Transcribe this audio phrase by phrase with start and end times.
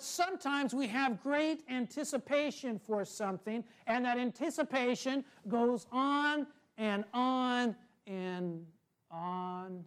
[0.00, 6.46] Sometimes we have great anticipation for something, and that anticipation goes on
[6.78, 7.74] and on
[8.06, 8.64] and
[9.10, 9.84] on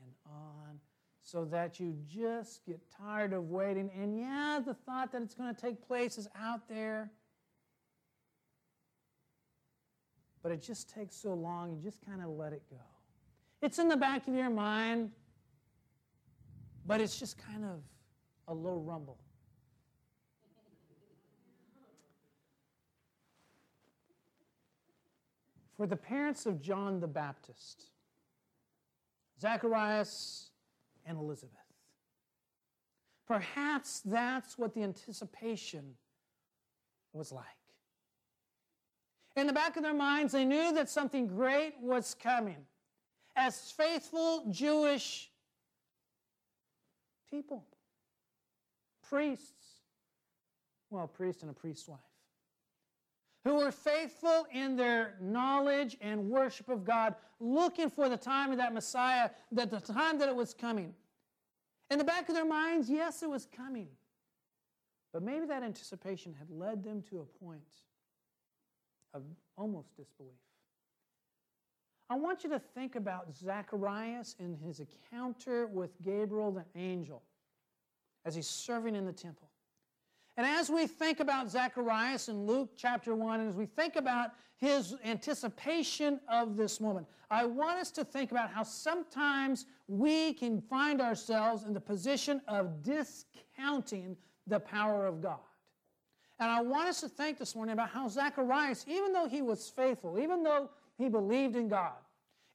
[0.00, 0.80] and on
[1.22, 3.90] so that you just get tired of waiting.
[4.00, 7.10] And yeah, the thought that it's going to take place is out there.
[10.42, 12.76] But it just takes so long, you just kind of let it go.
[13.60, 15.10] It's in the back of your mind,
[16.86, 17.80] but it's just kind of
[18.46, 19.18] a low rumble.
[25.76, 27.84] For the parents of John the Baptist,
[29.40, 30.50] Zacharias
[31.04, 31.52] and Elizabeth,
[33.26, 35.94] perhaps that's what the anticipation
[37.12, 37.44] was like.
[39.36, 42.64] In the back of their minds, they knew that something great was coming.
[43.36, 45.30] As faithful Jewish
[47.30, 47.66] people,
[49.06, 49.82] priests,
[50.88, 52.00] well, a priest and a priest's wife
[53.46, 58.58] who were faithful in their knowledge and worship of God, looking for the time of
[58.58, 60.92] that Messiah, that the time that it was coming.
[61.88, 63.86] In the back of their minds, yes, it was coming.
[65.12, 67.62] But maybe that anticipation had led them to a point
[69.14, 69.22] of
[69.56, 70.32] almost disbelief.
[72.10, 77.22] I want you to think about Zacharias in his encounter with Gabriel the angel
[78.24, 79.45] as he's serving in the temple.
[80.36, 84.32] And as we think about Zacharias in Luke chapter 1, and as we think about
[84.58, 90.60] his anticipation of this moment, I want us to think about how sometimes we can
[90.60, 95.38] find ourselves in the position of discounting the power of God.
[96.38, 99.70] And I want us to think this morning about how Zacharias, even though he was
[99.70, 101.94] faithful, even though he believed in God,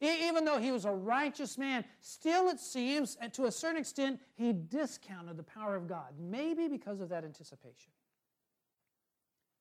[0.01, 4.51] even though he was a righteous man, still it seems, to a certain extent, he
[4.51, 6.13] discounted the power of God.
[6.19, 7.91] Maybe because of that anticipation.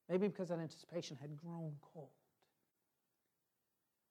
[0.08, 2.08] Maybe because that anticipation had grown cold.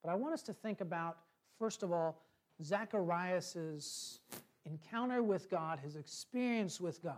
[0.04, 1.18] But I want us to think about,
[1.58, 2.22] first of all,
[2.64, 4.20] Zacharias'
[4.66, 7.16] encounter with God, his experience with God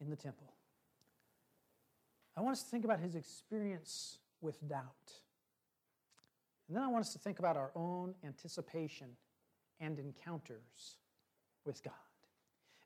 [0.00, 0.52] in the temple.
[2.36, 5.12] I want us to think about his experience with doubt.
[6.72, 9.08] And then I want us to think about our own anticipation
[9.80, 10.96] and encounters
[11.66, 11.92] with God.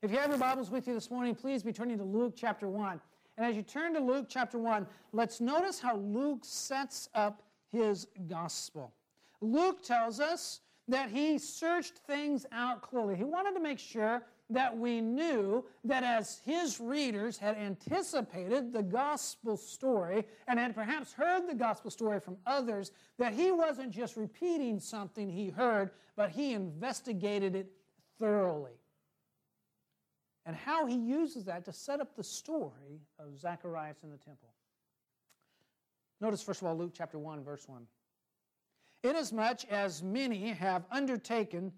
[0.01, 2.67] If you have your Bibles with you this morning, please be turning to Luke chapter
[2.67, 2.99] 1.
[3.37, 8.07] And as you turn to Luke chapter 1, let's notice how Luke sets up his
[8.27, 8.91] gospel.
[9.39, 10.59] Luke tells us
[10.89, 13.15] that he searched things out clearly.
[13.15, 18.83] He wanted to make sure that we knew that as his readers had anticipated the
[18.83, 24.15] gospel story and had perhaps heard the gospel story from others, that he wasn't just
[24.15, 27.71] repeating something he heard, but he investigated it
[28.19, 28.79] thoroughly.
[30.45, 34.53] And how he uses that to set up the story of Zacharias in the temple.
[36.21, 37.85] Notice, first of all, Luke chapter 1, verse 1.
[39.03, 41.71] Inasmuch as many have undertaken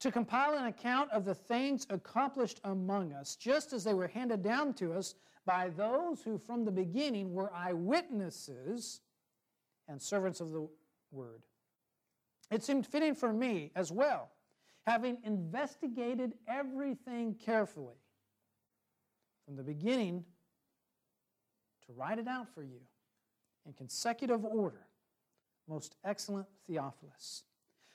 [0.00, 4.42] to compile an account of the things accomplished among us, just as they were handed
[4.42, 5.14] down to us
[5.46, 9.00] by those who from the beginning were eyewitnesses
[9.88, 10.66] and servants of the
[11.10, 11.42] word.
[12.50, 14.30] It seemed fitting for me as well,
[14.86, 17.96] having investigated everything carefully
[19.44, 20.24] from the beginning,
[21.86, 22.80] to write it out for you
[23.66, 24.86] in consecutive order,
[25.68, 27.44] most excellent Theophilus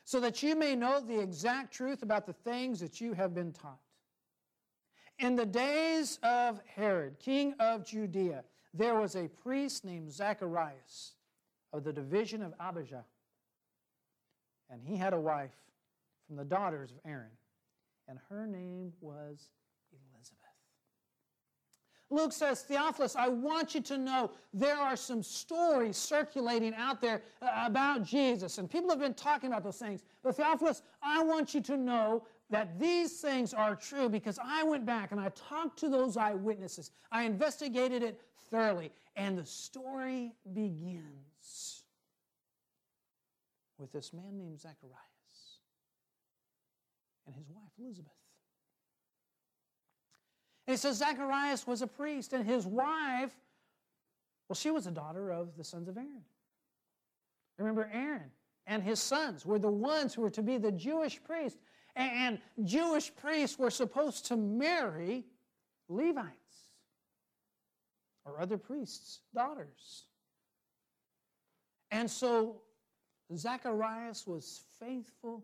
[0.09, 3.52] so that you may know the exact truth about the things that you have been
[3.52, 3.78] taught.
[5.20, 8.44] In the days of Herod, king of Judea,
[8.74, 11.14] there was a priest named Zacharias
[11.72, 13.06] of the division of Abijah.
[14.72, 15.53] And he had a wife
[16.25, 17.38] from the daughters of Aaron,
[18.08, 19.52] and her name was
[22.12, 27.22] Luke says, Theophilus, I want you to know there are some stories circulating out there
[27.42, 30.02] uh, about Jesus, and people have been talking about those things.
[30.24, 34.86] But Theophilus, I want you to know that these things are true because I went
[34.86, 36.89] back and I talked to those eyewitnesses.
[37.12, 38.19] I investigated it
[38.50, 41.83] thoroughly, and the story begins
[43.78, 44.98] with this man named Zacharias
[47.28, 48.12] and his wife Elizabeth.
[50.69, 53.33] And it says Zacharias was a priest, and his wife,
[54.48, 56.24] well, she was a daughter of the sons of Aaron.
[57.57, 58.30] Remember, Aaron
[58.68, 61.57] and his sons were the ones who were to be the Jewish priests.
[61.95, 65.25] And Jewish priests were supposed to marry
[65.88, 66.69] Levites
[68.24, 70.06] or other priests' daughters.
[71.89, 72.62] And so
[73.36, 75.44] Zacharias was faithful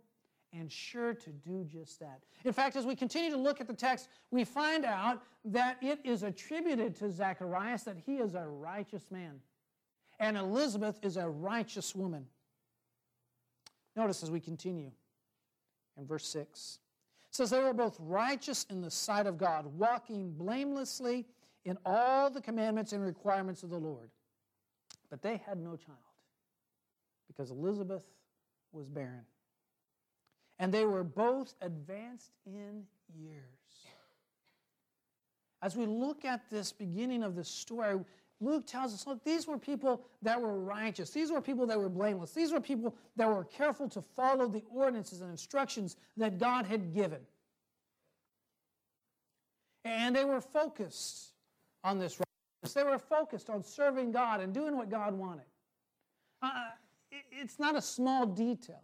[0.57, 2.22] and sure to do just that.
[2.44, 6.00] In fact, as we continue to look at the text, we find out that it
[6.04, 9.40] is attributed to Zacharias that he is a righteous man,
[10.19, 12.25] and Elizabeth is a righteous woman.
[13.96, 14.92] Notice as we continue
[15.98, 16.80] in verse 6.
[17.30, 21.25] It says, They were both righteous in the sight of God, walking blamelessly
[21.63, 24.10] in all the commandments and requirements of the Lord.
[25.10, 25.98] But they had no child
[27.28, 28.04] because Elizabeth
[28.72, 29.25] was barren.
[30.60, 33.42] And they were both advanced in years.
[35.62, 38.00] As we look at this beginning of the story,
[38.42, 41.10] Luke tells us look, these were people that were righteous.
[41.10, 42.31] These were people that were blameless.
[42.31, 46.94] These were people that were careful to follow the ordinances and instructions that God had
[46.94, 47.19] given.
[49.86, 51.31] And they were focused
[51.84, 52.74] on this righteousness.
[52.74, 55.46] They were focused on serving God and doing what God wanted.
[56.42, 56.69] Uh,
[57.31, 58.84] it's not a small detail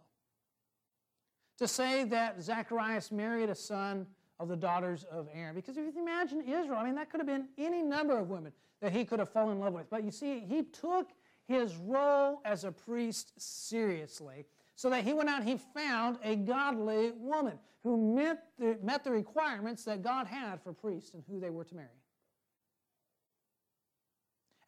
[1.58, 4.06] to say that Zacharias married a son
[4.40, 5.54] of the daughters of Aaron.
[5.54, 8.52] Because if you imagine Israel, I mean, that could have been any number of women
[8.80, 9.88] that he could have fallen in love with.
[9.88, 11.10] But you see, he took
[11.46, 14.44] his role as a priest seriously
[14.74, 19.10] so that he went out he found a godly woman who met the, met the
[19.10, 21.88] requirements that God had for priests and who they were to marry.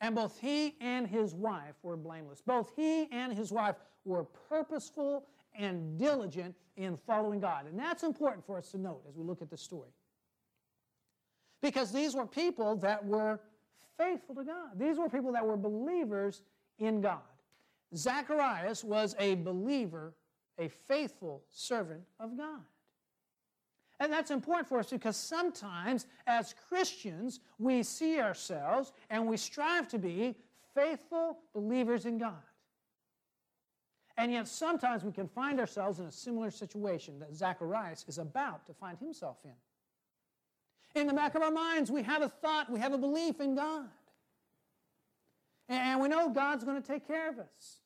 [0.00, 2.42] And both he and his wife were blameless.
[2.42, 7.66] Both he and his wife were purposeful and diligent in following God.
[7.66, 9.90] And that's important for us to note as we look at the story.
[11.62, 13.40] Because these were people that were
[13.96, 14.78] faithful to God.
[14.78, 16.42] These were people that were believers
[16.78, 17.20] in God.
[17.94, 20.14] Zacharias was a believer,
[20.58, 22.62] a faithful servant of God.
[24.00, 29.88] And that's important for us because sometimes as Christians, we see ourselves and we strive
[29.88, 30.34] to be
[30.74, 32.42] faithful believers in God.
[34.16, 38.66] And yet sometimes we can find ourselves in a similar situation that Zacharias is about
[38.66, 41.00] to find himself in.
[41.00, 43.56] In the back of our minds, we have a thought, we have a belief in
[43.56, 43.88] God.
[45.68, 47.80] And we know God's going to take care of us.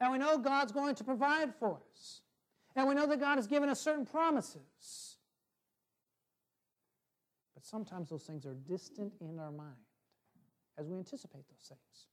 [0.00, 2.22] And we know God's going to provide for us.
[2.76, 5.16] And we know that God has given us certain promises.
[7.54, 9.74] But sometimes those things are distant in our mind
[10.78, 12.08] as we anticipate those things.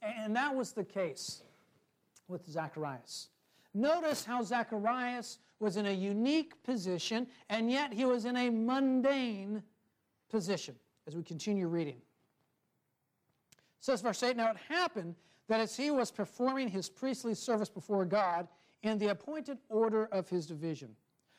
[0.00, 1.42] And that was the case
[2.28, 3.28] with Zacharias.
[3.74, 9.62] Notice how Zacharias was in a unique position, and yet he was in a mundane
[10.30, 10.74] position
[11.06, 11.96] as we continue reading.
[11.96, 15.14] It says, verse 8 Now it happened
[15.48, 18.46] that as he was performing his priestly service before God
[18.82, 20.94] in the appointed order of his division,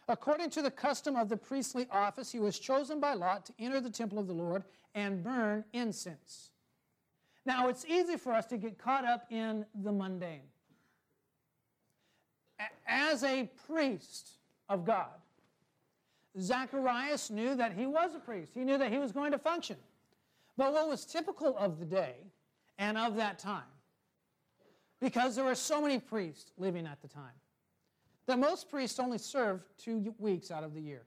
[0.08, 3.80] according to the custom of the priestly office, he was chosen by lot to enter
[3.80, 4.64] the temple of the Lord
[4.96, 6.52] and burn incense.
[7.46, 10.42] Now, it's easy for us to get caught up in the mundane
[12.88, 14.32] as a priest
[14.68, 15.08] of God,
[16.40, 18.52] Zacharias knew that he was a priest.
[18.54, 19.78] He knew that he was going to function.
[20.58, 22.16] But what was typical of the day
[22.78, 23.64] and of that time,
[25.00, 27.34] because there were so many priests living at the time,
[28.28, 31.04] that most priests only served two weeks out of the year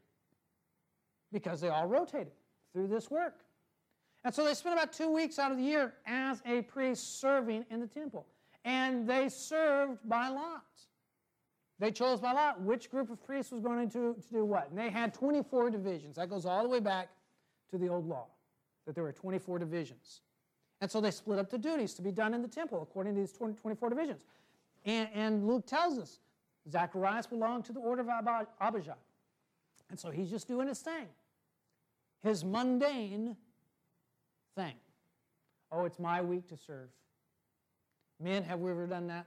[1.32, 2.32] because they all rotated
[2.72, 3.44] through this work.
[4.24, 7.64] And so they spent about two weeks out of the year as a priest serving
[7.70, 8.26] in the temple.
[8.64, 10.62] And they served by lot.
[11.82, 14.70] They chose by lot which group of priests was going to, to do what.
[14.70, 16.14] And they had 24 divisions.
[16.14, 17.08] That goes all the way back
[17.72, 18.28] to the old law,
[18.86, 20.20] that there were 24 divisions.
[20.80, 23.20] And so they split up the duties to be done in the temple according to
[23.20, 24.22] these 24 divisions.
[24.84, 26.20] And, and Luke tells us
[26.70, 28.96] Zacharias belonged to the order of Abijah.
[29.90, 31.08] And so he's just doing his thing,
[32.22, 33.36] his mundane
[34.54, 34.74] thing.
[35.72, 36.90] Oh, it's my week to serve.
[38.20, 39.26] Men, have we ever done that?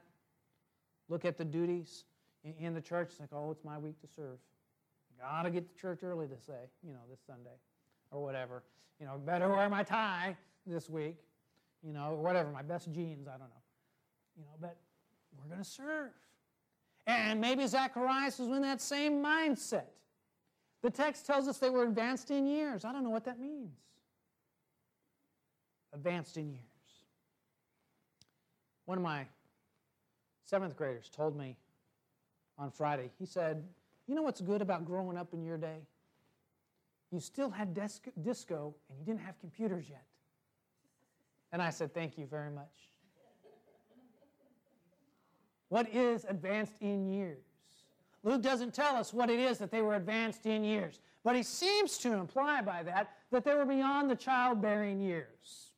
[1.10, 2.06] Look at the duties
[2.60, 4.38] in the church, it's like, oh, it's my week to serve.
[5.20, 7.58] Gotta get to church early to say, you know, this Sunday
[8.12, 8.64] or whatever.
[9.00, 10.36] You know, better wear my tie
[10.66, 11.18] this week,
[11.84, 13.64] you know, whatever, my best jeans, I don't know.
[14.38, 14.78] You know, but
[15.38, 16.12] we're going to serve.
[17.08, 19.86] And maybe Zacharias was in that same mindset.
[20.82, 22.84] The text tells us they were advanced in years.
[22.84, 23.78] I don't know what that means.
[25.94, 26.62] Advanced in years.
[28.86, 29.26] One of my
[30.46, 31.58] seventh graders told me
[32.58, 33.12] on Friday.
[33.20, 33.64] He said,
[34.08, 35.80] You know what's good about growing up in your day?
[37.12, 40.04] You still had disco and you didn't have computers yet.
[41.52, 42.90] And I said, Thank you very much.
[45.70, 47.44] What is advanced in years?
[48.24, 51.44] Luke doesn't tell us what it is that they were advanced in years, but he
[51.44, 55.72] seems to imply by that that they were beyond the childbearing years.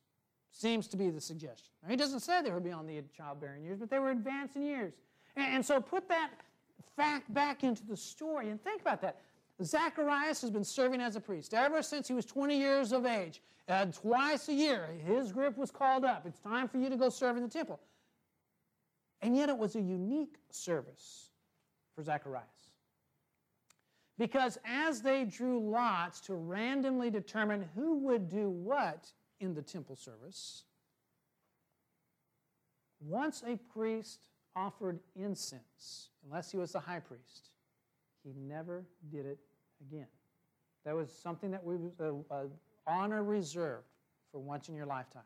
[0.50, 1.72] Seems to be the suggestion.
[1.82, 4.62] Now, he doesn't say they were beyond the childbearing years, but they were advanced in
[4.62, 4.94] years.
[5.36, 6.30] And, so put that
[6.96, 8.50] fact back into the story.
[8.50, 9.20] And think about that.
[9.62, 13.42] Zacharias has been serving as a priest ever since he was 20 years of age.
[13.68, 16.24] Uh, twice a year, his group was called up.
[16.26, 17.80] It's time for you to go serve in the temple.
[19.20, 21.30] And yet, it was a unique service
[21.94, 22.44] for Zacharias.
[24.16, 29.96] Because as they drew lots to randomly determine who would do what in the temple
[29.96, 30.64] service,
[33.00, 37.50] once a priest offered incense, unless he was the high priest,
[38.22, 39.38] he never did it
[39.80, 40.06] again.
[40.84, 42.44] That was something that was an uh, uh,
[42.86, 43.86] honor reserved
[44.32, 45.22] for once in your lifetime.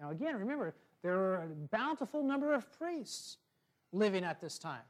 [0.00, 3.38] Now, again, remember, there were a bountiful number of priests
[3.92, 4.82] living at this time.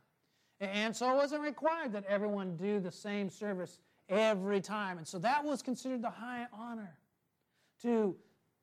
[0.61, 4.99] And so it wasn't required that everyone do the same service every time.
[4.99, 6.97] And so that was considered the high honor
[7.83, 8.17] to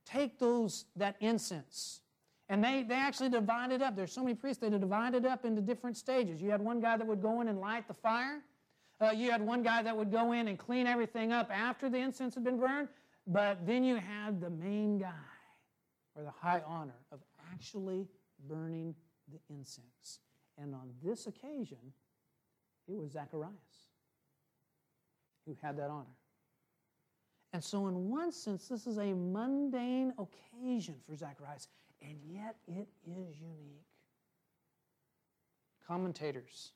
[0.05, 2.01] take those that incense.
[2.49, 3.95] And they, they actually divided up.
[3.95, 6.41] There's so many priests, they divided up into different stages.
[6.41, 8.41] You had one guy that would go in and light the fire.
[9.01, 11.97] Uh, you had one guy that would go in and clean everything up after the
[11.97, 12.87] incense had been burned.
[13.27, 15.09] But then you had the main guy,
[16.15, 17.19] or the high honor of
[17.51, 18.07] actually
[18.47, 18.93] burning
[19.31, 20.19] the incense.
[20.57, 21.79] And on this occasion,
[22.87, 23.53] it was Zacharias
[25.45, 26.05] who had that honor.
[27.53, 31.67] And so, in one sense, this is a mundane occasion for Zacharias,
[32.07, 33.85] and yet it is unique.
[35.87, 36.71] Commentators,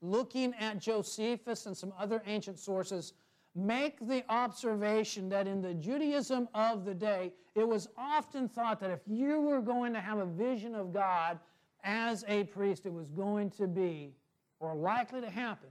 [0.00, 3.12] looking at Josephus and some other ancient sources,
[3.54, 8.90] make the observation that in the Judaism of the day, it was often thought that
[8.90, 11.38] if you were going to have a vision of God
[11.82, 14.14] as a priest, it was going to be,
[14.60, 15.70] or likely to happen,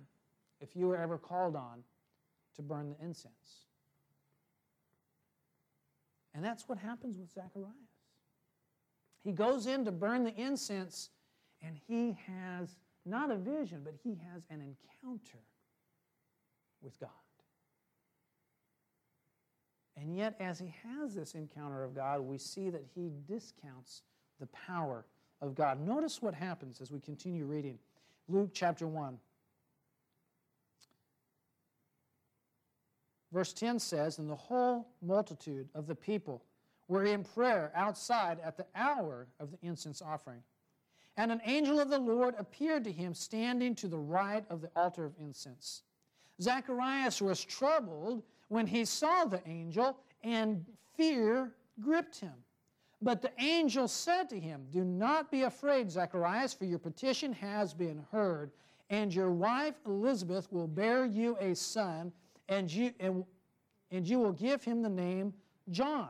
[0.60, 1.84] if you were ever called on
[2.56, 3.66] to burn the incense.
[6.34, 7.89] And that's what happens with Zacharias.
[9.24, 11.10] He goes in to burn the incense,
[11.62, 15.40] and he has not a vision, but he has an encounter
[16.82, 17.10] with God.
[19.98, 24.04] And yet, as he has this encounter of God, we see that he discounts
[24.40, 25.06] the power
[25.42, 25.86] of God.
[25.86, 27.78] Notice what happens as we continue reading.
[28.30, 29.18] Luke chapter 1.
[33.32, 36.44] Verse 10 says, And the whole multitude of the people
[36.90, 40.42] were in prayer outside at the hour of the incense offering.
[41.16, 44.72] And an angel of the Lord appeared to him standing to the right of the
[44.76, 45.84] altar of incense.
[46.42, 50.66] Zacharias was troubled when he saw the angel, and
[50.98, 52.34] fear gripped him.
[53.02, 57.74] But the angel said to him, Do not be afraid, Zacharias, for your petition has
[57.74, 58.52] been heard,
[58.90, 62.12] and your wife Elizabeth will bear you a son,
[62.48, 63.24] and you, and,
[63.92, 65.34] and you will give him the name
[65.70, 66.10] John.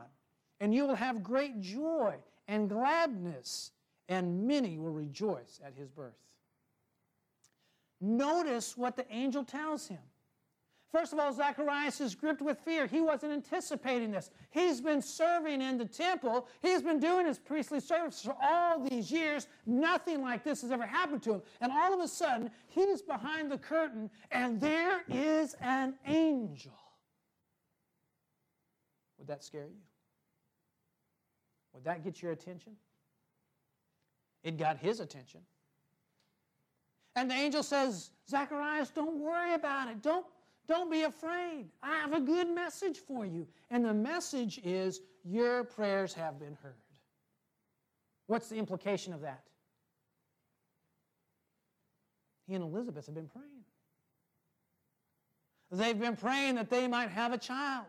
[0.60, 3.72] And you will have great joy and gladness,
[4.08, 6.12] and many will rejoice at his birth.
[8.00, 9.98] Notice what the angel tells him.
[10.90, 12.86] First of all, Zacharias is gripped with fear.
[12.86, 14.30] He wasn't anticipating this.
[14.50, 19.10] He's been serving in the temple, he's been doing his priestly service for all these
[19.10, 19.46] years.
[19.66, 21.42] Nothing like this has ever happened to him.
[21.60, 26.72] And all of a sudden, he's behind the curtain, and there is an angel.
[29.18, 29.89] Would that scare you?
[31.74, 32.72] Would that get your attention?
[34.42, 35.40] It got his attention.
[37.16, 40.02] And the angel says, Zacharias, don't worry about it.
[40.02, 40.24] Don't
[40.68, 41.66] don't be afraid.
[41.82, 43.48] I have a good message for you.
[43.70, 46.76] And the message is your prayers have been heard.
[48.28, 49.42] What's the implication of that?
[52.46, 53.64] He and Elizabeth have been praying.
[55.72, 57.86] They've been praying that they might have a child.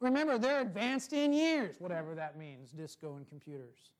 [0.00, 3.90] Remember, they're advanced in years, whatever that means, disco and computers.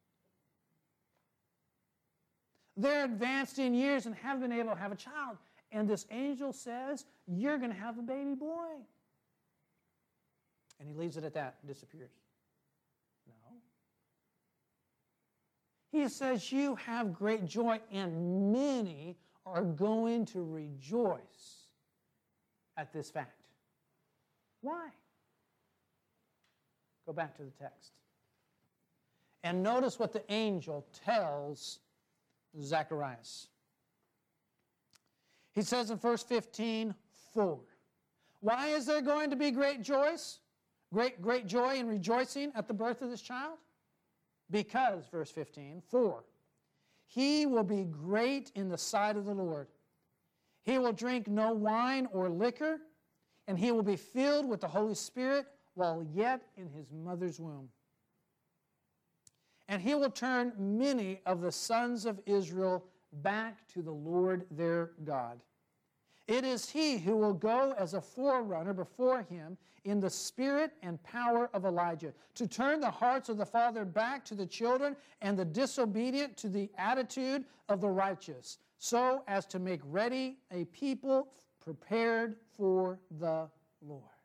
[2.76, 5.38] They're advanced in years and have been able to have a child.
[5.72, 8.76] And this angel says, You're going to have a baby boy.
[10.78, 12.12] And he leaves it at that and disappears.
[13.26, 13.56] No.
[15.90, 21.72] He says, You have great joy, and many are going to rejoice
[22.76, 23.42] at this fact.
[24.60, 24.88] Why?
[27.08, 27.92] Go back to the text.
[29.42, 31.78] And notice what the angel tells
[32.60, 33.48] Zacharias.
[35.54, 36.94] He says in verse 15,
[37.32, 37.58] 4.
[38.40, 40.40] Why is there going to be great joys?
[40.92, 43.56] Great, great joy and rejoicing at the birth of this child?
[44.50, 46.22] Because, verse 15, 4.
[47.06, 49.68] He will be great in the sight of the Lord.
[50.60, 52.80] He will drink no wine or liquor,
[53.46, 55.46] and he will be filled with the Holy Spirit
[55.78, 57.68] while yet in his mother's womb.
[59.68, 62.84] And he will turn many of the sons of Israel
[63.22, 65.40] back to the Lord their God.
[66.26, 71.00] It is he who will go as a forerunner before him in the spirit and
[71.04, 75.38] power of Elijah, to turn the hearts of the father back to the children and
[75.38, 81.28] the disobedient to the attitude of the righteous, so as to make ready a people
[81.60, 83.48] prepared for the
[83.80, 84.17] Lord.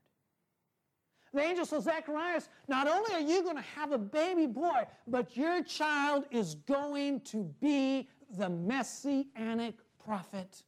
[1.34, 5.36] The angel says, Zacharias, not only are you going to have a baby boy, but
[5.36, 9.76] your child is going to be the messianic
[10.06, 10.64] prophet.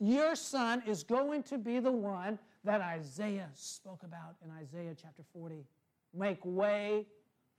[0.00, 5.22] Your son is going to be the one that Isaiah spoke about in Isaiah chapter
[5.32, 5.64] 40.
[6.12, 7.06] Make way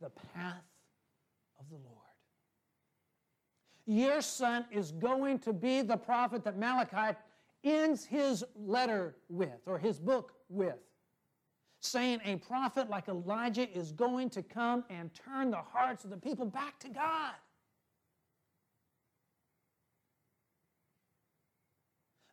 [0.01, 0.63] the path
[1.59, 1.93] of the Lord.
[3.85, 7.17] Your son is going to be the prophet that Malachi
[7.71, 10.79] ends his letter with, or his book with,
[11.79, 16.17] saying a prophet like Elijah is going to come and turn the hearts of the
[16.17, 17.33] people back to God.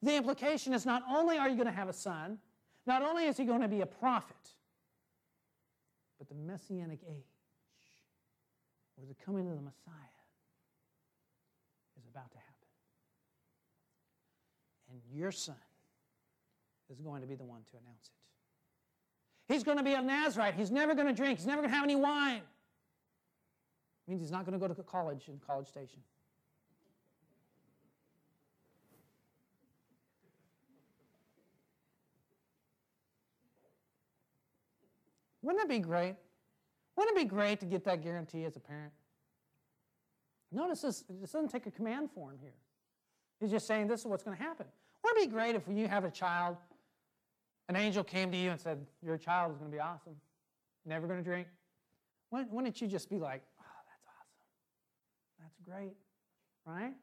[0.03, 2.39] The implication is not only are you going to have a son,
[2.87, 4.37] not only is he going to be a prophet,
[6.19, 7.25] but the messianic age,
[8.99, 9.95] or the coming of the Messiah,
[11.99, 12.44] is about to happen.
[15.15, 15.55] Your son
[16.91, 19.53] is going to be the one to announce it.
[19.53, 20.55] He's going to be a Nazarite.
[20.55, 21.39] He's never going to drink.
[21.39, 22.43] He's never going to have any wine.
[24.07, 26.01] It means he's not going to go to college in College Station.
[35.43, 36.17] Wouldn't it be great?
[36.97, 38.93] Wouldn't it be great to get that guarantee as a parent?
[40.51, 42.55] Notice this, this doesn't take a command form here.
[43.41, 44.67] He's just saying this is what's going to happen.
[45.05, 46.57] Wouldn't it be great if you have a child,
[47.69, 50.17] an angel came to you and said, Your child is going to be awesome,
[50.87, 51.47] never going to drink?
[52.31, 55.41] Wouldn't, wouldn't you just be like, Oh, that's awesome.
[55.41, 55.95] That's great,
[56.67, 56.95] right?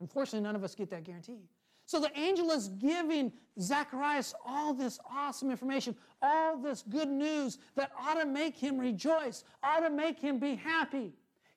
[0.00, 1.48] Unfortunately, none of us get that guarantee.
[1.86, 7.92] So the angel is giving Zacharias all this awesome information, all this good news that
[7.98, 11.12] ought to make him rejoice, ought to make him be happy.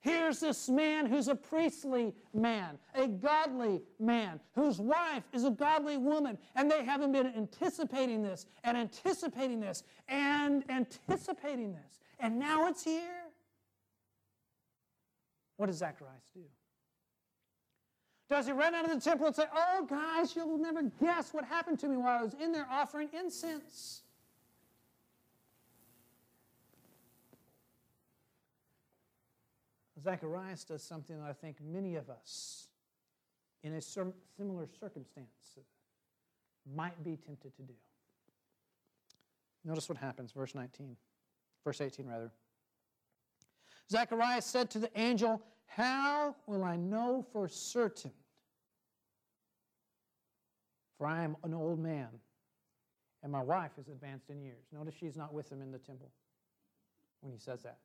[0.06, 5.98] Here's this man who's a priestly man, a godly man, whose wife is a godly
[5.98, 11.98] woman, and they haven't been anticipating this and anticipating this and anticipating this.
[12.20, 13.24] And now it's here.
[15.58, 16.42] What does Zacharias do?
[18.30, 21.46] Does he run out of the temple and say, Oh, guys, you'll never guess what
[21.46, 24.04] happened to me while I was in there offering incense?
[30.06, 32.68] Zacharias does something that I think many of us
[33.64, 35.58] in a similar circumstance
[36.76, 37.74] might be tempted to do.
[39.64, 40.96] Notice what happens, verse 19,
[41.64, 42.32] verse 18 rather.
[43.90, 48.12] Zacharias said to the angel, how will I know for certain?
[51.00, 52.10] For I am an old man,
[53.24, 54.66] and my wife is advanced in years.
[54.72, 56.12] Notice she's not with him in the temple
[57.22, 57.80] when he says that.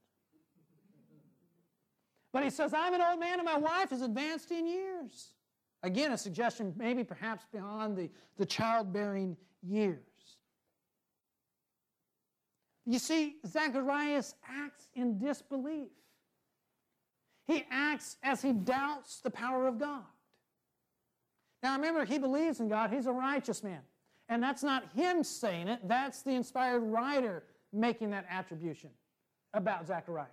[2.33, 5.35] But he says, I'm an old man, and my wife is advanced in years.
[5.83, 9.99] Again, a suggestion, maybe perhaps beyond the, the childbearing years.
[12.87, 15.89] You see, Zacharias acts in disbelief.
[17.47, 20.05] He acts as he doubts the power of God.
[21.63, 23.81] Now remember, he believes in God, he's a righteous man.
[24.29, 28.91] And that's not him saying it, that's the inspired writer making that attribution
[29.53, 30.29] about Zacharias.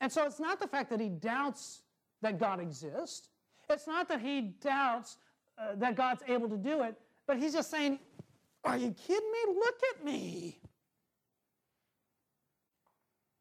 [0.00, 1.82] And so it's not the fact that he doubts
[2.22, 3.28] that God exists,
[3.68, 5.18] it's not that he doubts
[5.58, 7.98] uh, that God's able to do it, but he's just saying,
[8.64, 9.54] Are you kidding me?
[9.54, 10.58] Look at me.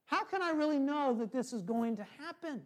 [0.05, 2.63] How can I really know that this is going to happen?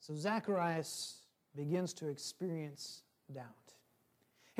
[0.00, 1.18] So Zacharias
[1.54, 3.69] begins to experience doubt.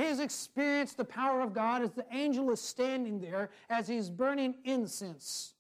[0.01, 4.09] He has experienced the power of God as the angel is standing there as he's
[4.09, 5.53] burning incense.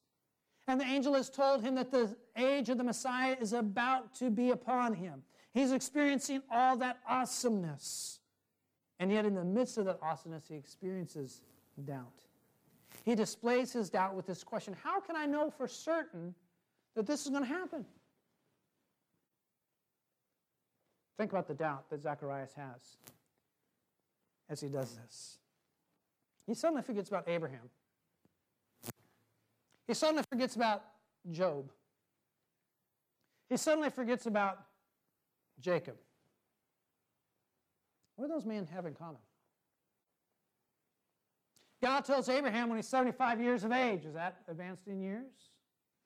[0.66, 4.31] And the angel has told him that the age of the Messiah is about to
[4.31, 5.24] be upon him.
[5.53, 8.20] He's experiencing all that awesomeness.
[8.98, 11.42] And yet, in the midst of that awesomeness, he experiences
[11.85, 12.24] doubt.
[13.05, 16.35] He displays his doubt with this question How can I know for certain
[16.94, 17.85] that this is going to happen?
[21.18, 22.96] Think about the doubt that Zacharias has
[24.50, 25.38] as he does this.
[26.46, 27.70] He suddenly forgets about Abraham.
[29.86, 30.82] He suddenly forgets about
[31.30, 31.70] Job.
[33.48, 34.58] He suddenly forgets about
[35.58, 35.96] Jacob.
[38.16, 39.20] What do those men have in common?
[41.82, 44.04] God tells Abraham when he's 75 years of age.
[44.04, 45.24] Is that advanced in years?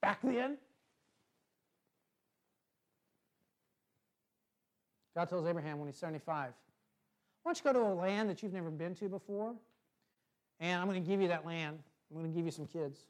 [0.04, 0.59] back then.
[5.16, 6.52] God tells Abraham when he's 75,
[7.44, 9.54] why don't you go to a land that you've never been to before?
[10.61, 11.78] And I'm going to give you that land.
[12.11, 13.00] I'm going to give you some kids.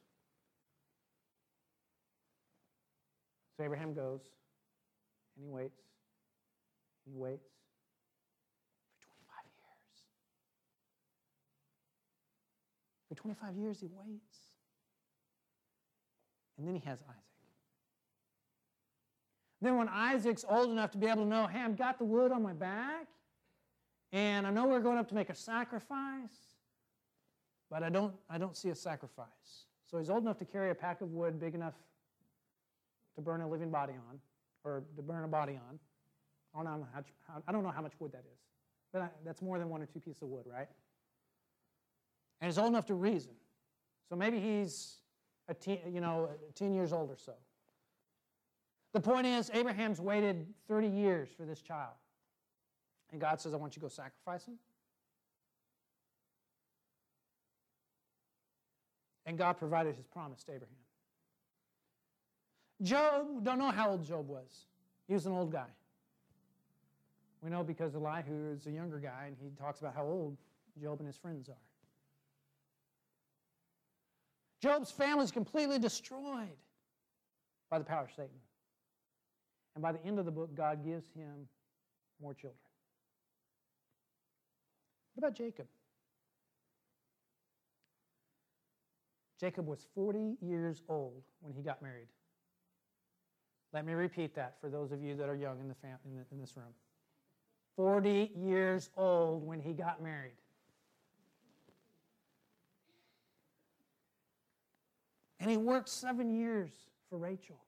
[3.55, 4.19] So Abraham goes,
[5.37, 5.79] and he waits,
[7.05, 7.47] he waits
[8.99, 10.03] for 25 years.
[13.07, 14.39] For 25 years, he waits.
[16.57, 17.21] And then he has Isaac.
[19.61, 22.33] Then, when Isaac's old enough to be able to know, hey, I've got the wood
[22.33, 23.07] on my back,
[24.15, 26.55] and I know we're going up to make a sacrifice,
[27.69, 29.65] but I don't, I don't see a sacrifice.
[29.91, 31.73] So he's old enough to carry a pack of wood big enough
[33.15, 34.19] to burn a living body on,
[34.63, 35.79] or to burn a body on.
[36.57, 38.39] I don't know how, how I don't know how much wood that is,
[38.93, 40.69] but I, that's more than one or two pieces of wood, right?
[42.39, 43.33] And he's old enough to reason.
[44.07, 44.99] So maybe he's
[45.49, 47.33] a teen, you know, 10 years old or so.
[48.93, 51.95] The point is, Abraham's waited 30 years for this child.
[53.11, 54.55] And God says, I want you to go sacrifice him.
[59.25, 60.75] And God provided his promise to Abraham.
[62.81, 64.65] Job, don't know how old Job was.
[65.07, 65.69] He was an old guy.
[67.41, 70.37] We know because Elihu is a younger guy, and he talks about how old
[70.81, 71.55] Job and his friends are.
[74.61, 76.57] Job's family is completely destroyed
[77.69, 78.29] by the power of Satan.
[79.75, 81.47] And by the end of the book, God gives him
[82.21, 82.64] more children.
[85.15, 85.67] What about Jacob?
[89.39, 92.07] Jacob was 40 years old when he got married.
[93.73, 96.15] Let me repeat that for those of you that are young in, the fam- in,
[96.15, 96.73] the, in this room.
[97.75, 100.37] 40 years old when he got married.
[105.39, 106.71] And he worked seven years
[107.09, 107.59] for Rachel.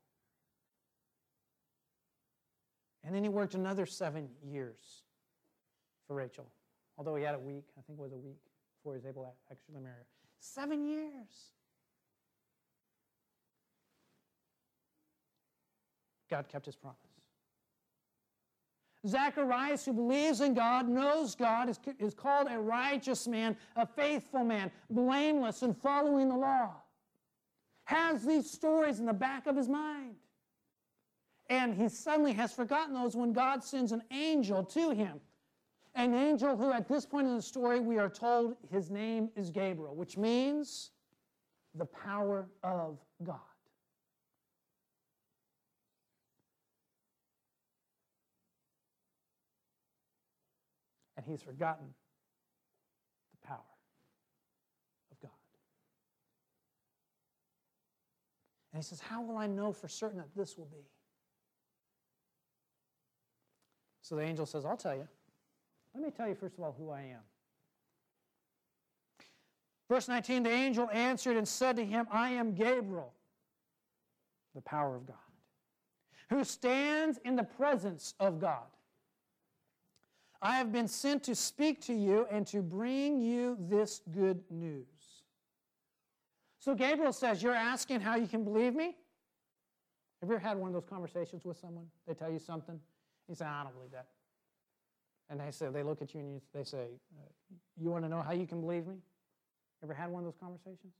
[3.03, 5.03] And then he worked another seven years
[6.07, 6.45] for Rachel,
[6.97, 8.39] although he had a week, I think it was a week,
[8.77, 10.05] before he was able to actually marry her.
[10.39, 11.51] Seven years.
[16.29, 16.97] God kept his promise.
[19.05, 24.43] Zacharias, who believes in God, knows God, is, is called a righteous man, a faithful
[24.43, 26.73] man, blameless and following the law
[27.87, 30.15] has these stories in the back of his mind.
[31.49, 35.21] And he suddenly has forgotten those when God sends an angel to him.
[35.97, 39.49] An angel who, at this point in the story, we are told his name is
[39.49, 40.91] Gabriel, which means
[41.73, 43.39] the power of God.
[51.17, 51.87] And he's forgotten
[53.31, 53.57] the power.
[55.11, 55.31] Of God.
[58.71, 60.85] And he says, How will I know for certain that this will be?
[64.03, 65.07] So the angel says, I'll tell you.
[65.97, 67.21] Let me tell you, first of all, who I am.
[69.89, 73.13] Verse 19 The angel answered and said to him, I am Gabriel,
[74.53, 75.15] the power of God,
[76.29, 78.67] who stands in the presence of God.
[80.39, 84.85] I have been sent to speak to you and to bring you this good news.
[86.59, 88.95] So Gabriel says, You're asking how you can believe me?
[90.21, 91.87] Have you ever had one of those conversations with someone?
[92.07, 92.79] They tell you something,
[93.27, 94.05] you say, I don't believe that.
[95.29, 96.77] And they say, they look at you and you, they say,
[97.17, 98.95] uh, You want to know how you can believe me?
[99.83, 100.93] Ever had one of those conversations?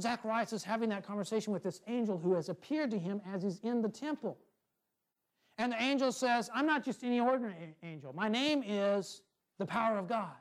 [0.00, 3.60] Zacharias is having that conversation with this angel who has appeared to him as he's
[3.60, 4.38] in the temple.
[5.58, 8.12] And the angel says, I'm not just any ordinary angel.
[8.12, 9.22] My name is
[9.58, 10.32] the power of God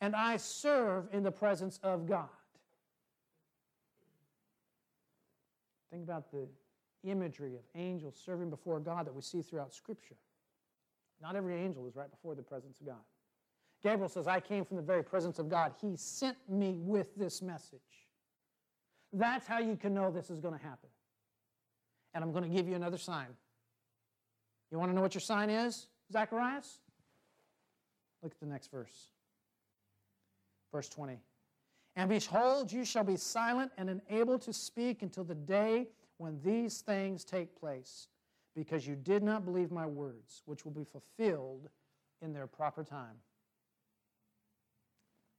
[0.00, 2.28] and I serve in the presence of God.
[5.90, 6.46] Think about the
[7.04, 10.16] imagery of angels serving before God that we see throughout Scripture.
[11.20, 13.02] Not every angel is right before the presence of God.
[13.82, 15.72] Gabriel says, I came from the very presence of God.
[15.80, 17.80] He sent me with this message.
[19.12, 20.88] That's how you can know this is going to happen.
[22.14, 23.28] And I'm going to give you another sign.
[24.70, 26.80] You want to know what your sign is, Zacharias?
[28.22, 29.12] Look at the next verse.
[30.72, 31.18] Verse 20.
[31.96, 36.80] And behold, you shall be silent and unable to speak until the day when these
[36.80, 38.08] things take place,
[38.58, 41.68] because you did not believe my words, which will be fulfilled
[42.22, 43.14] in their proper time.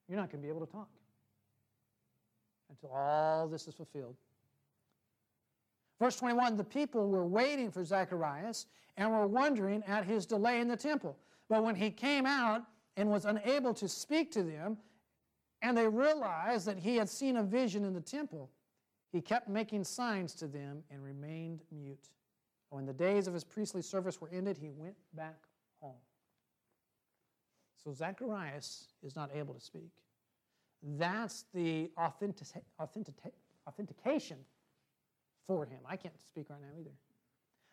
[0.08, 0.88] You're not going to be able to talk
[2.70, 4.16] until all this is fulfilled.
[6.00, 10.70] Verse 21 the people were waiting for Zacharias and were wondering at his delay in
[10.70, 11.18] the temple.
[11.50, 12.64] But when he came out
[12.96, 14.78] and was unable to speak to them,
[15.62, 18.50] and they realized that he had seen a vision in the temple.
[19.12, 22.08] he kept making signs to them and remained mute.
[22.70, 25.38] When the days of his priestly service were ended, he went back
[25.82, 25.96] home.
[27.84, 29.90] So Zacharias is not able to speak.
[30.82, 32.48] That's the authentic,
[32.80, 33.16] authentic,
[33.68, 34.38] authentication
[35.48, 35.80] for him.
[35.86, 36.92] I can't speak right now either.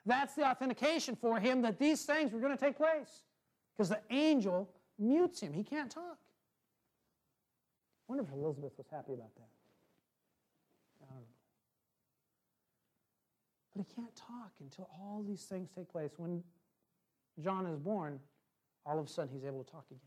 [0.06, 3.24] That's the authentication for him that these things were going to take place
[3.76, 5.52] because the angel mutes him.
[5.52, 6.18] He can't talk.
[8.08, 9.48] I wonder if Elizabeth was happy about that.
[11.02, 11.26] I don't know.
[13.76, 16.12] But he can't talk until all these things take place.
[16.16, 16.42] When
[17.42, 18.18] John is born,
[18.86, 20.00] all of a sudden he's able to talk again.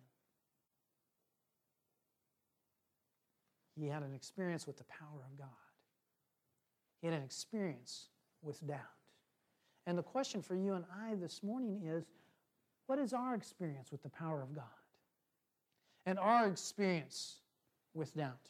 [3.80, 5.48] He had an experience with the power of God.
[7.02, 8.08] He had an experience
[8.42, 8.80] with doubt.
[9.86, 12.06] And the question for you and I this morning is
[12.88, 14.64] what is our experience with the power of God?
[16.06, 17.42] And our experience
[17.94, 18.50] with doubt?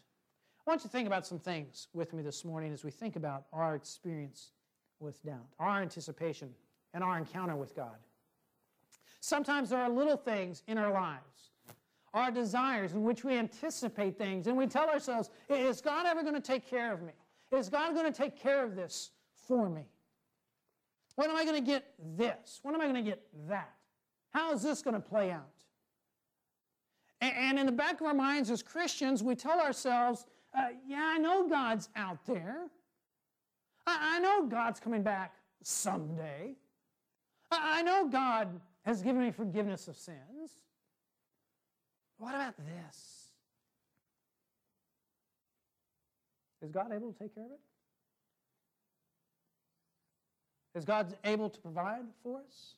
[0.65, 3.17] I want you to think about some things with me this morning as we think
[3.17, 4.51] about our experience
[4.99, 6.53] with doubt, our anticipation,
[6.93, 7.95] and our encounter with God.
[9.21, 11.51] Sometimes there are little things in our lives,
[12.13, 16.35] our desires in which we anticipate things, and we tell ourselves, Is God ever going
[16.35, 17.13] to take care of me?
[17.51, 19.11] Is God going to take care of this
[19.47, 19.85] for me?
[21.15, 22.59] When am I going to get this?
[22.63, 23.73] When am I going to get that?
[24.31, 25.43] How is this going to play out?
[27.21, 30.25] And in the back of our minds as Christians, we tell ourselves,
[30.57, 32.67] uh, yeah, I know God's out there.
[33.89, 36.55] I, I know God's coming back someday.
[37.51, 40.51] I, I know God has given me forgiveness of sins.
[42.17, 43.31] What about this?
[46.61, 47.59] Is God able to take care of it?
[50.75, 52.75] Is God able to provide for us?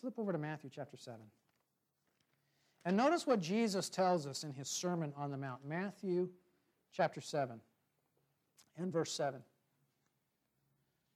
[0.00, 1.20] Flip over to Matthew chapter 7.
[2.84, 6.28] And notice what Jesus tells us in his Sermon on the Mount, Matthew
[6.92, 7.60] chapter 7
[8.76, 9.40] and verse 7.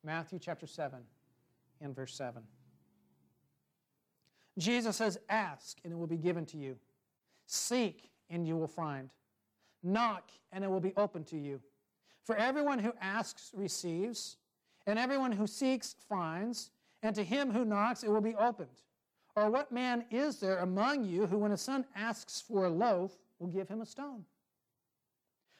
[0.04, 0.98] Matthew chapter 7
[1.80, 2.42] and verse 7.
[4.58, 6.76] Jesus says, Ask, and it will be given to you.
[7.46, 9.10] Seek, and you will find.
[9.82, 11.60] Knock, and it will be open to you.
[12.24, 14.36] For everyone who asks receives,
[14.86, 16.70] and everyone who seeks finds,
[17.02, 18.82] and to him who knocks it will be opened.
[19.36, 23.12] Or what man is there among you who, when his son asks for a loaf,
[23.38, 24.24] will give him a stone?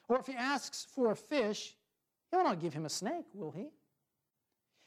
[0.09, 1.76] Or if he asks for a fish,
[2.31, 3.69] he will not give him a snake, will he?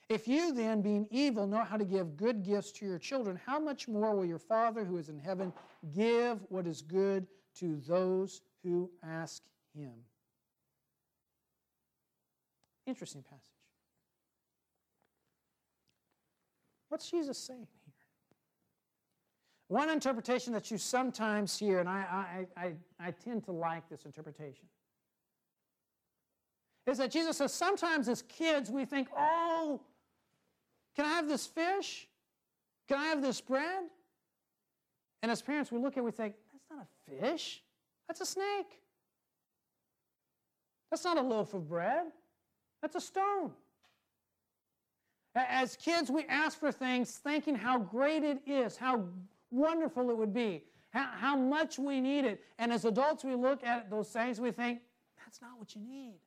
[0.08, 3.60] If you then, being evil, know how to give good gifts to your children, how
[3.60, 5.52] much more will your Father who is in heaven
[5.94, 9.92] give what is good to those who ask him?
[12.86, 13.46] Interesting passage.
[16.88, 17.68] What's Jesus saying?
[17.84, 17.94] Here?
[19.68, 24.04] One interpretation that you sometimes hear, and I, I, I, I tend to like this
[24.04, 24.64] interpretation,
[26.90, 29.80] is that Jesus says sometimes as kids we think, oh,
[30.96, 32.08] can I have this fish?
[32.88, 33.84] Can I have this bread?
[35.22, 37.62] And as parents, we look at it, we think, that's not a fish,
[38.08, 38.80] that's a snake.
[40.90, 42.06] That's not a loaf of bread,
[42.82, 43.52] that's a stone.
[45.36, 49.04] As kids, we ask for things thinking how great it is, how
[49.52, 52.42] wonderful it would be, how, how much we need it.
[52.58, 54.80] And as adults, we look at those things, we think,
[55.24, 56.18] that's not what you need.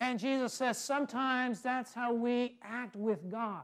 [0.00, 3.62] And Jesus says sometimes that's how we act with God.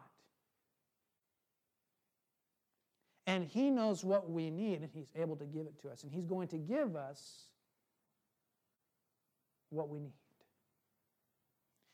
[3.26, 6.02] And He knows what we need, and He's able to give it to us.
[6.02, 7.46] And He's going to give us
[9.70, 10.12] what we need.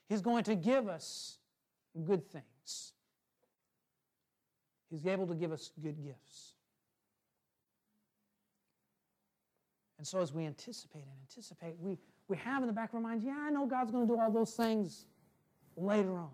[0.09, 1.38] He's going to give us
[2.05, 2.92] good things.
[4.90, 6.55] He's able to give us good gifts.
[9.98, 11.98] And so, as we anticipate and anticipate, we,
[12.29, 14.21] we have in the back of our minds, yeah, I know God's going to do
[14.21, 15.07] all those things
[15.77, 16.31] later on.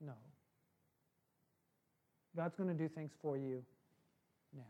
[0.00, 0.12] No.
[2.36, 3.64] God's going to do things for you
[4.54, 4.62] now.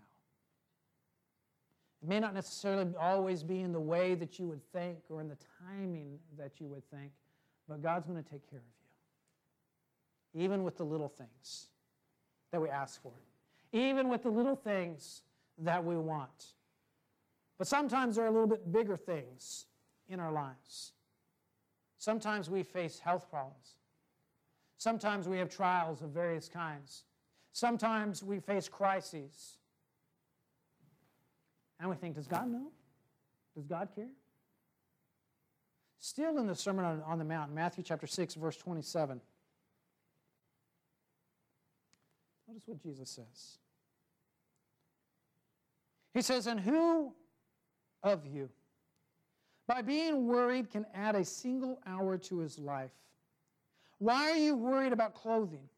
[2.03, 5.29] It may not necessarily always be in the way that you would think or in
[5.29, 7.11] the timing that you would think,
[7.69, 8.65] but God's going to take care of
[10.35, 11.67] you, even with the little things
[12.53, 13.13] that we ask for,
[13.73, 15.23] even with the little things
[15.59, 16.53] that we want.
[17.59, 19.67] But sometimes there are a little bit bigger things
[20.09, 20.93] in our lives.
[21.99, 23.77] Sometimes we face health problems.
[24.79, 27.05] Sometimes we have trials of various kinds.
[27.53, 29.59] Sometimes we face crises.
[31.81, 32.71] And we think, does God know?
[33.55, 34.09] Does God care?
[35.99, 39.21] Still in the Sermon on the Mount, Matthew chapter 6, verse 27.
[42.47, 43.59] Notice what Jesus says.
[46.15, 47.15] He says, And who
[48.07, 48.49] of you.
[49.67, 52.93] By being worried can add a single hour to his life.
[53.99, 55.69] Why are you worried about clothing?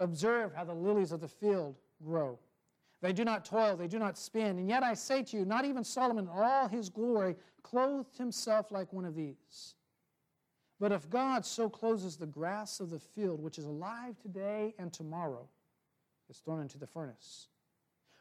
[0.00, 2.38] Observe how the lilies of the field grow.
[3.00, 4.58] They do not toil, they do not spin.
[4.58, 8.70] And yet I say to you, not even Solomon in all his glory clothed himself
[8.70, 9.74] like one of these.
[10.78, 14.92] But if God so closes the grass of the field, which is alive today and
[14.92, 15.48] tomorrow,
[16.28, 17.48] is thrown into the furnace,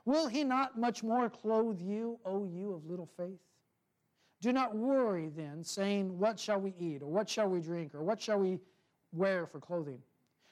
[0.05, 3.39] will he not much more clothe you, O you of little faith?
[4.41, 8.03] Do not worry then, saying, What shall we eat, or what shall we drink, or
[8.03, 8.59] what shall we
[9.11, 9.99] wear for clothing?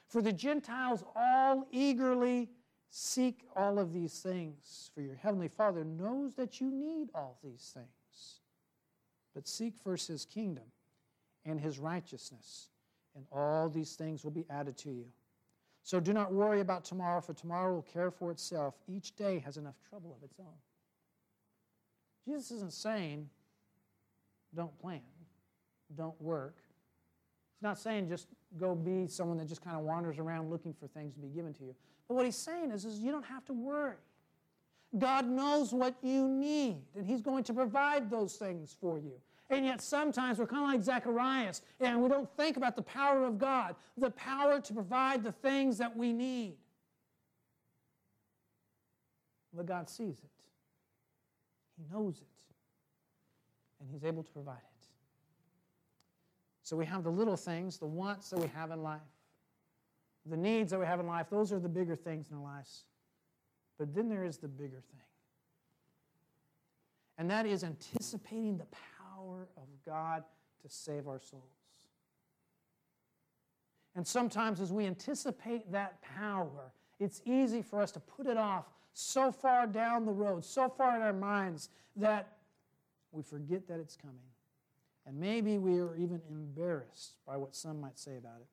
[0.06, 2.48] For the Gentiles all eagerly
[2.90, 7.70] seek all of these things, for your heavenly Father knows that you need all these
[7.74, 8.40] things.
[9.34, 10.64] But seek first his kingdom
[11.44, 12.68] and his righteousness,
[13.14, 15.06] and all these things will be added to you.
[15.82, 18.74] So do not worry about tomorrow, for tomorrow will care for itself.
[18.88, 20.46] Each day has enough trouble of its own.
[22.26, 23.28] Jesus isn't saying,
[24.54, 25.00] don't plan,
[25.96, 26.56] don't work.
[27.56, 30.86] He's not saying just go be someone that just kind of wanders around looking for
[30.86, 31.74] things to be given to you.
[32.08, 33.96] But what he's saying is, is you don't have to worry.
[34.98, 39.12] God knows what you need, and he's going to provide those things for you.
[39.50, 43.24] And yet sometimes we're kind of like Zacharias, and we don't think about the power
[43.24, 46.54] of God, the power to provide the things that we need.
[49.52, 50.30] But God sees it.
[51.76, 52.26] He knows it.
[53.80, 54.86] And He's able to provide it.
[56.62, 59.00] So we have the little things, the wants that we have in life,
[60.26, 61.26] the needs that we have in life.
[61.28, 62.84] Those are the bigger things in our lives.
[63.78, 65.00] But then there is the bigger thing.
[67.18, 68.99] And that is anticipating the power
[69.56, 70.24] of God
[70.62, 71.42] to save our souls.
[73.94, 78.66] And sometimes, as we anticipate that power, it's easy for us to put it off
[78.92, 82.36] so far down the road, so far in our minds, that
[83.12, 84.16] we forget that it's coming.
[85.06, 88.46] And maybe we are even embarrassed by what some might say about it.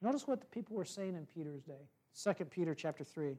[0.00, 1.88] Notice what the people were saying in Peter's day.
[2.22, 3.36] 2 Peter chapter 3.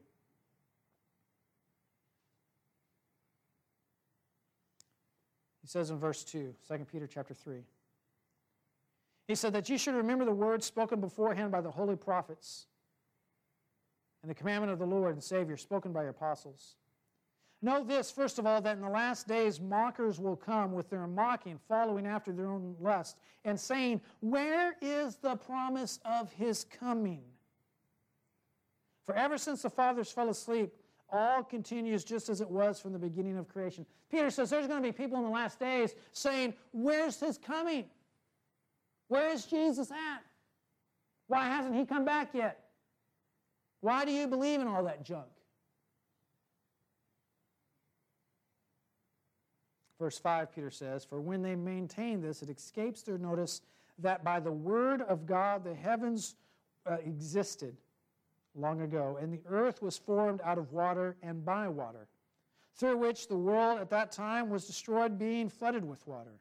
[5.72, 7.62] Says in verse 2, 2 Peter chapter 3.
[9.26, 12.66] He said that you should remember the words spoken beforehand by the holy prophets
[14.20, 16.76] and the commandment of the Lord and Savior spoken by your apostles.
[17.62, 21.06] Know this, first of all, that in the last days mockers will come with their
[21.06, 27.22] mocking, following after their own lust, and saying, Where is the promise of his coming?
[29.06, 30.74] For ever since the fathers fell asleep,
[31.12, 33.84] all continues just as it was from the beginning of creation.
[34.10, 37.84] Peter says there's going to be people in the last days saying, Where's his coming?
[39.08, 40.22] Where is Jesus at?
[41.28, 42.64] Why hasn't he come back yet?
[43.80, 45.26] Why do you believe in all that junk?
[49.98, 53.60] Verse 5, Peter says, For when they maintain this, it escapes their notice
[53.98, 56.34] that by the word of God the heavens
[56.90, 57.76] uh, existed
[58.54, 62.08] long ago, and the earth was formed out of water and by water,
[62.74, 66.34] through which the world at that time was destroyed, being flooded with water.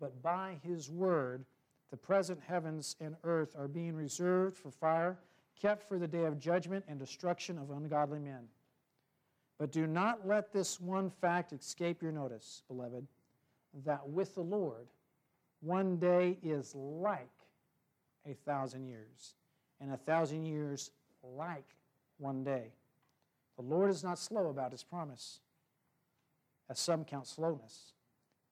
[0.00, 1.44] But by his word,
[1.90, 5.18] the present heavens and earth are being reserved for fire,
[5.60, 8.48] kept for the day of judgment and destruction of ungodly men.
[9.58, 13.06] But do not let this one fact escape your notice, beloved,
[13.84, 14.88] that with the Lord,
[15.60, 17.30] one day is like
[18.26, 19.34] a thousand years,
[19.82, 20.92] and a thousand years
[21.36, 21.66] like
[22.18, 22.68] one day.
[23.56, 25.40] The Lord is not slow about his promise,
[26.70, 27.92] as some count slowness,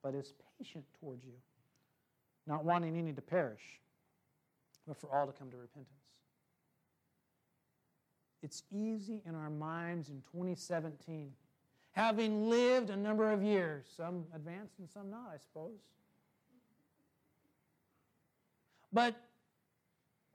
[0.03, 1.35] but is patient towards you,
[2.47, 3.81] not wanting any to perish,
[4.87, 5.89] but for all to come to repentance.
[8.43, 11.31] It's easy in our minds in 2017,
[11.93, 15.79] having lived a number of years, some advanced and some not, I suppose.
[18.93, 19.15] But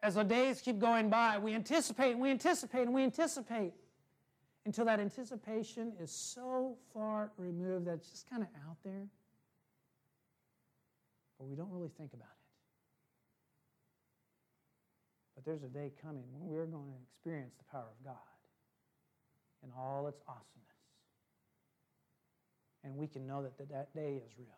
[0.06, 3.74] as the days keep going by, we anticipate and we anticipate and we anticipate
[4.68, 9.08] until that anticipation is so far removed that it's just kind of out there.
[11.40, 12.30] But we don't really think about it.
[15.34, 18.14] But there's a day coming when we're going to experience the power of God
[19.64, 20.52] in all its awesomeness.
[22.84, 24.50] And we can know that that day is real.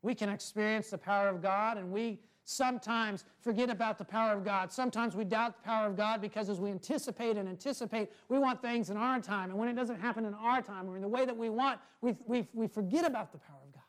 [0.00, 2.20] We can experience the power of God, and we
[2.50, 4.72] sometimes forget about the power of God.
[4.72, 8.60] Sometimes we doubt the power of God because as we anticipate and anticipate, we want
[8.60, 9.50] things in our time.
[9.50, 11.78] And when it doesn't happen in our time or in the way that we want,
[12.00, 13.82] we, we, we forget about the power of God.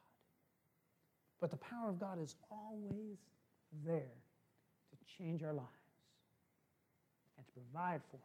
[1.39, 3.17] But the power of God is always
[3.83, 4.13] there
[4.91, 5.67] to change our lives
[7.37, 8.19] and to provide for us